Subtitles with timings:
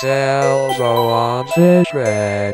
[0.00, 2.52] Cells on the track.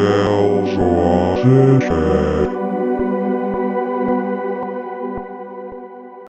[0.00, 2.39] The track.